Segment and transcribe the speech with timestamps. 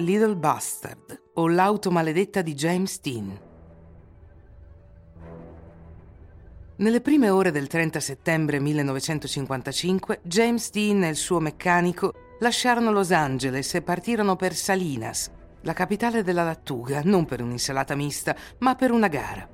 [0.00, 3.38] Little Bastard o L'auto maledetta di James Dean.
[6.76, 13.10] Nelle prime ore del 30 settembre 1955, James Dean e il suo meccanico lasciarono Los
[13.10, 18.92] Angeles e partirono per Salinas, la capitale della lattuga, non per un'insalata mista, ma per
[18.92, 19.46] una gara.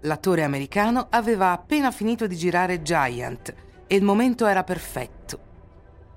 [0.00, 3.54] L'attore americano aveva appena finito di girare Giant
[3.86, 5.38] e il momento era perfetto.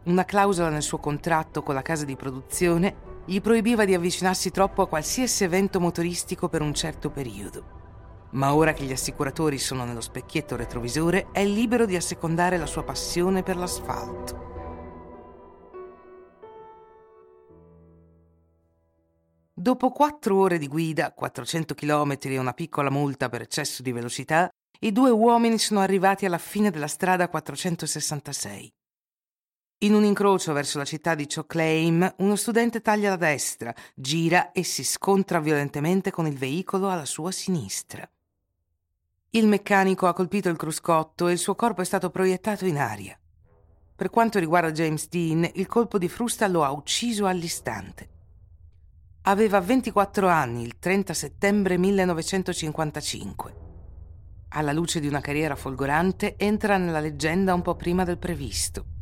[0.04, 4.82] Una clausola nel suo contratto con la casa di produzione gli proibiva di avvicinarsi troppo
[4.82, 7.78] a qualsiasi evento motoristico per un certo periodo.
[8.32, 12.84] Ma ora che gli assicuratori sono nello specchietto retrovisore, è libero di assecondare la sua
[12.84, 14.48] passione per l'asfalto.
[19.54, 24.50] Dopo quattro ore di guida, 400 km e una piccola multa per eccesso di velocità,
[24.80, 28.72] i due uomini sono arrivati alla fine della strada 466.
[29.82, 34.64] In un incrocio verso la città di Choclaim, uno studente taglia a destra, gira e
[34.64, 38.06] si scontra violentemente con il veicolo alla sua sinistra.
[39.30, 43.18] Il meccanico ha colpito il cruscotto e il suo corpo è stato proiettato in aria.
[43.96, 48.10] Per quanto riguarda James Dean, il colpo di frusta lo ha ucciso all'istante.
[49.22, 53.56] Aveva 24 anni il 30 settembre 1955.
[54.50, 58.98] Alla luce di una carriera folgorante, entra nella leggenda un po' prima del previsto.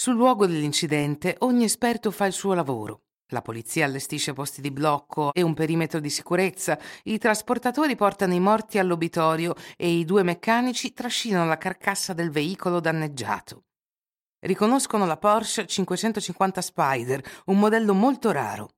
[0.00, 3.02] Sul luogo dell'incidente ogni esperto fa il suo lavoro.
[3.32, 8.40] La polizia allestisce posti di blocco e un perimetro di sicurezza, i trasportatori portano i
[8.40, 13.64] morti all'obitorio e i due meccanici trascinano la carcassa del veicolo danneggiato.
[14.38, 18.70] Riconoscono la Porsche 550 Spider, un modello molto raro.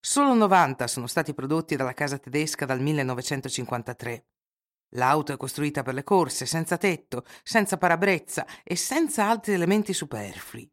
[0.00, 4.24] Solo 90 sono stati prodotti dalla casa tedesca dal 1953.
[4.90, 10.70] L'auto è costruita per le corse, senza tetto, senza parabrezza e senza altri elementi superflui.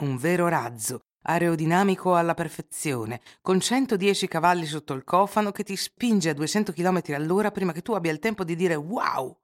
[0.00, 6.30] Un vero razzo, aerodinamico alla perfezione, con 110 cavalli sotto il cofano che ti spinge
[6.30, 9.36] a 200 km all'ora prima che tu abbia il tempo di dire wow.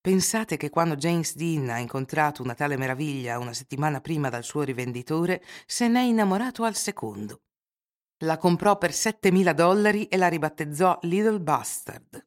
[0.00, 4.62] Pensate che quando James Dean ha incontrato una tale meraviglia una settimana prima dal suo
[4.62, 7.40] rivenditore, se n'è innamorato al secondo.
[8.20, 12.24] La comprò per 7.000 dollari e la ribattezzò Little Bastard.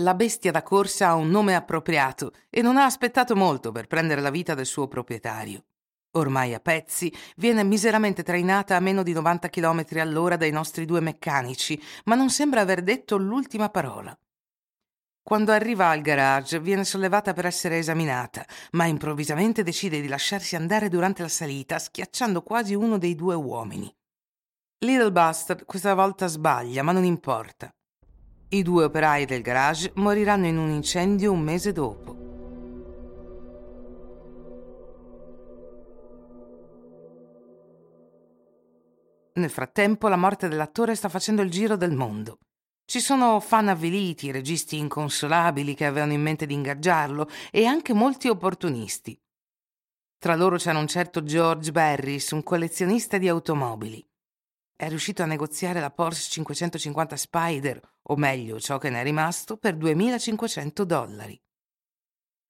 [0.00, 4.22] La bestia da corsa ha un nome appropriato e non ha aspettato molto per prendere
[4.22, 5.64] la vita del suo proprietario.
[6.12, 11.00] Ormai a pezzi, viene miseramente trainata a meno di 90 km all'ora dai nostri due
[11.00, 14.18] meccanici, ma non sembra aver detto l'ultima parola.
[15.22, 20.88] Quando arriva al garage viene sollevata per essere esaminata, ma improvvisamente decide di lasciarsi andare
[20.88, 23.94] durante la salita, schiacciando quasi uno dei due uomini.
[24.78, 27.70] Little Bastard questa volta sbaglia, ma non importa.
[28.52, 32.16] I due operai del garage moriranno in un incendio un mese dopo.
[39.34, 42.38] Nel frattempo la morte dell'attore sta facendo il giro del mondo.
[42.84, 48.26] Ci sono fan avviliti, registi inconsolabili che avevano in mente di ingaggiarlo e anche molti
[48.26, 49.16] opportunisti.
[50.18, 54.09] Tra loro c'era un certo George Barris, un collezionista di automobili
[54.80, 59.58] è riuscito a negoziare la Porsche 550 Spider, o meglio ciò che ne è rimasto,
[59.58, 61.38] per 2500 dollari.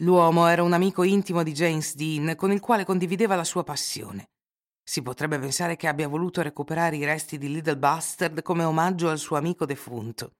[0.02, 4.30] L'uomo era un amico intimo di James Dean con il quale condivideva la sua passione.
[4.80, 9.18] Si potrebbe pensare che abbia voluto recuperare i resti di Little Bastard come omaggio al
[9.18, 10.34] suo amico defunto.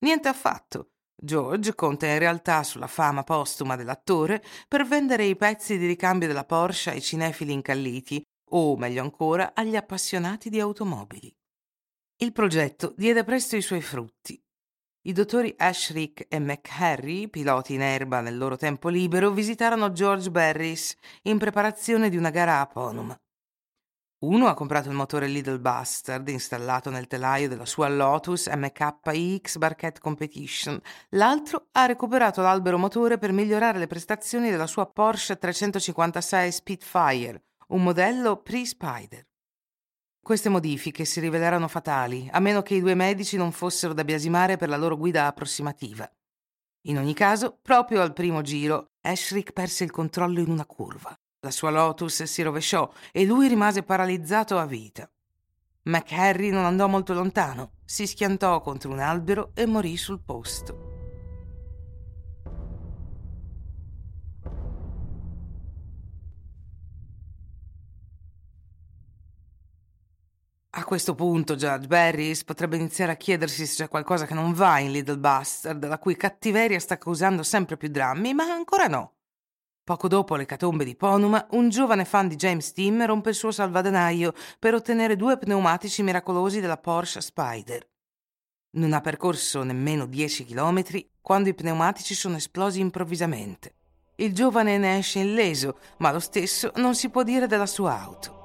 [0.00, 0.90] Niente affatto.
[1.16, 6.44] George conta in realtà sulla fama postuma dell'attore per vendere i pezzi di ricambio della
[6.44, 11.34] Porsche ai cinefili incalliti o meglio ancora agli appassionati di automobili.
[12.20, 14.40] Il progetto diede presto i suoi frutti.
[15.02, 20.94] I dottori Ashrick e McHarry, piloti in erba nel loro tempo libero, visitarono George Barris
[21.22, 23.16] in preparazione di una gara a Ponum.
[24.20, 30.00] Uno ha comprato il motore Little Bastard installato nel telaio della sua Lotus MKX Barquette
[30.00, 30.80] Competition,
[31.10, 37.82] l'altro ha recuperato l'albero motore per migliorare le prestazioni della sua Porsche 356 Spitfire, un
[37.82, 39.26] modello pre-Spider.
[40.22, 44.56] Queste modifiche si riveleranno fatali, a meno che i due medici non fossero da biasimare
[44.56, 46.10] per la loro guida approssimativa.
[46.82, 51.14] In ogni caso, proprio al primo giro, Ashrick perse il controllo in una curva.
[51.40, 55.10] La sua Lotus si rovesciò e lui rimase paralizzato a vita.
[55.82, 60.87] McHarry non andò molto lontano, si schiantò contro un albero e morì sul posto.
[70.88, 74.90] Questo punto Judge Barrys potrebbe iniziare a chiedersi se c'è qualcosa che non va in
[74.90, 79.16] Little Bastard, la cui cattiveria sta causando sempre più drammi, ma ancora no.
[79.84, 84.32] Poco dopo l'ecatombe di Ponuma, un giovane fan di James Dean rompe il suo salvadanaio
[84.58, 87.86] per ottenere due pneumatici miracolosi della Porsche Spider.
[88.76, 93.74] Non ha percorso nemmeno 10 chilometri quando i pneumatici sono esplosi improvvisamente.
[94.14, 98.37] Il giovane ne esce illeso, ma lo stesso non si può dire della sua auto.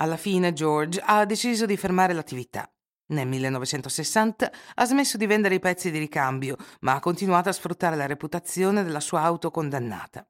[0.00, 2.70] Alla fine George ha deciso di fermare l'attività.
[3.08, 7.96] Nel 1960 ha smesso di vendere i pezzi di ricambio, ma ha continuato a sfruttare
[7.96, 10.26] la reputazione della sua auto condannata.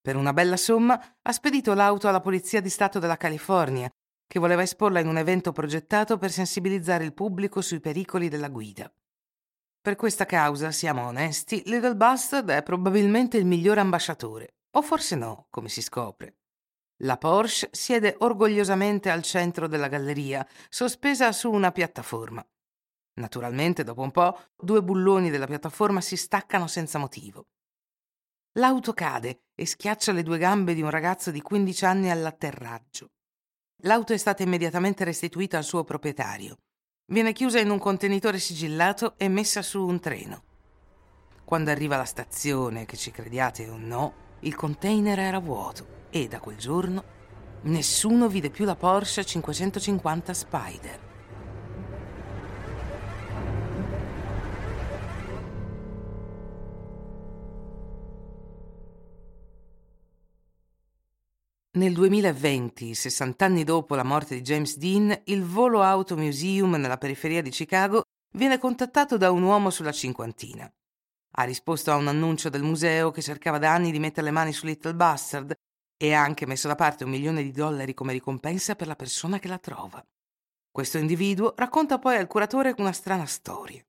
[0.00, 3.90] Per una bella somma ha spedito l'auto alla Polizia di Stato della California,
[4.28, 8.92] che voleva esporla in un evento progettato per sensibilizzare il pubblico sui pericoli della guida.
[9.80, 15.46] Per questa causa, siamo onesti, Little Bastard è probabilmente il miglior ambasciatore, o forse no,
[15.50, 16.36] come si scopre.
[16.98, 22.46] La Porsche siede orgogliosamente al centro della galleria, sospesa su una piattaforma.
[23.14, 27.46] Naturalmente, dopo un po', due bulloni della piattaforma si staccano senza motivo.
[28.58, 33.10] L'auto cade e schiaccia le due gambe di un ragazzo di 15 anni all'atterraggio.
[33.82, 36.58] L'auto è stata immediatamente restituita al suo proprietario.
[37.06, 40.44] Viene chiusa in un contenitore sigillato e messa su un treno.
[41.44, 46.38] Quando arriva alla stazione, che ci crediate o no, il container era vuoto e da
[46.38, 47.02] quel giorno
[47.62, 51.00] nessuno vide più la Porsche 550 Spider.
[61.76, 66.98] Nel 2020, 60 anni dopo la morte di James Dean, il Volo Auto Museum nella
[66.98, 68.02] periferia di Chicago
[68.36, 70.70] viene contattato da un uomo sulla cinquantina.
[71.36, 74.52] Ha risposto a un annuncio del museo che cercava da anni di mettere le mani
[74.52, 75.52] su Little Bastard
[75.96, 79.38] e ha anche messo da parte un milione di dollari come ricompensa per la persona
[79.38, 80.04] che la trova.
[80.70, 83.82] Questo individuo racconta poi al curatore una strana storia.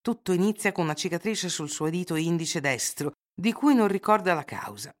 [0.00, 4.44] Tutto inizia con una cicatrice sul suo dito indice destro, di cui non ricorda la
[4.44, 4.94] causa.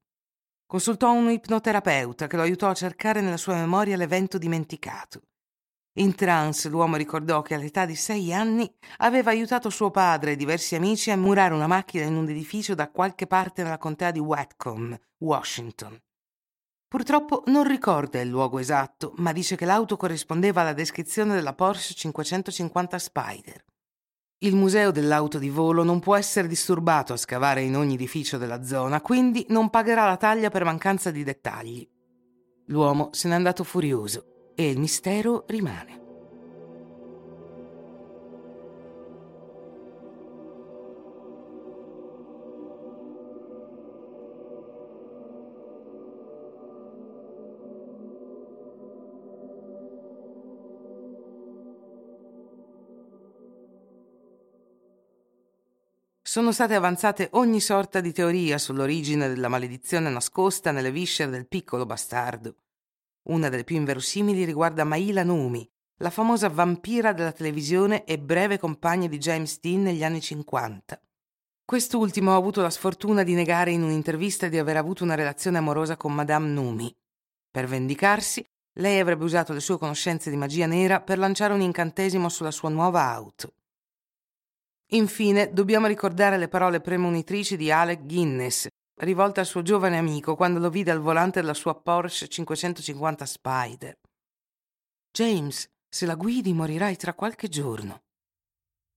[0.66, 5.22] Consultò un ipnoterapeuta che lo aiutò a cercare nella sua memoria l'evento dimenticato.
[5.98, 10.74] In trance l'uomo ricordò che all'età di sei anni aveva aiutato suo padre e diversi
[10.74, 14.94] amici a murare una macchina in un edificio da qualche parte nella contea di Whatcom,
[15.18, 15.98] Washington.
[16.86, 21.94] Purtroppo non ricorda il luogo esatto, ma dice che l'auto corrispondeva alla descrizione della Porsche
[21.94, 23.64] 550 Spider.
[24.40, 28.62] Il museo dell'auto di volo non può essere disturbato a scavare in ogni edificio della
[28.62, 31.88] zona, quindi non pagherà la taglia per mancanza di dettagli.
[32.66, 35.96] L'uomo se n'è andato furioso e il mistero rimane.
[56.22, 61.86] Sono state avanzate ogni sorta di teoria sull'origine della maledizione nascosta nelle viscere del piccolo
[61.86, 62.56] bastardo.
[63.26, 65.68] Una delle più inverosimili riguarda Maila Numi,
[65.98, 71.00] la famosa vampira della televisione e breve compagna di James Dean negli anni 50.
[71.64, 75.96] Quest'ultimo ha avuto la sfortuna di negare in un'intervista di aver avuto una relazione amorosa
[75.96, 76.94] con Madame Numi.
[77.50, 82.28] Per vendicarsi, lei avrebbe usato le sue conoscenze di magia nera per lanciare un incantesimo
[82.28, 83.54] sulla sua nuova auto.
[84.90, 90.58] Infine, dobbiamo ricordare le parole premonitrici di Alec Guinness, rivolte al suo giovane amico quando
[90.58, 93.98] lo vide al volante della sua Porsche 550 Spider.
[95.10, 98.02] James, se la guidi morirai tra qualche giorno.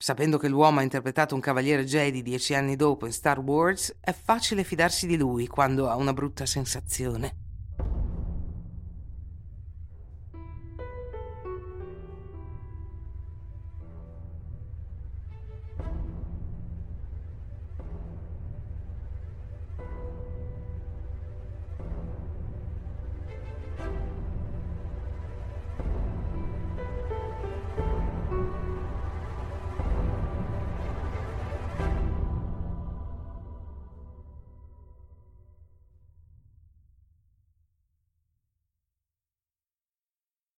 [0.01, 4.13] Sapendo che l'uomo ha interpretato un cavaliere Jedi dieci anni dopo in Star Wars, è
[4.13, 7.48] facile fidarsi di lui quando ha una brutta sensazione.